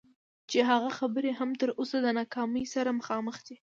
چې 0.49 0.59
هغه 0.69 0.89
خبرې 0.99 1.31
هم 1.39 1.49
تر 1.61 1.69
اوسه 1.79 1.97
د 2.01 2.07
ناکامۍ 2.19 2.63
سره 2.73 2.89
مخامخ 2.99 3.37
دي. 3.47 3.55